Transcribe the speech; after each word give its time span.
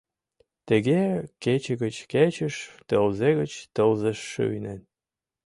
Тыге 0.67 1.01
кече 1.43 1.73
гыч 1.83 1.95
кечыш, 2.11 2.55
тылзе 2.87 3.29
гыч 3.39 3.51
тылзыш 3.75 4.19
шуйнен. 4.31 4.79